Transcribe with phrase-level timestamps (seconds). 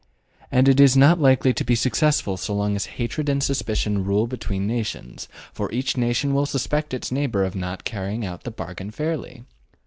[0.51, 4.25] And it is not likely to be successful so long as hatred and suspicion rule
[4.25, 8.89] between nations, for each nation will suspect its neighbor of not carrying out the bargain
[8.89, 9.43] fairly.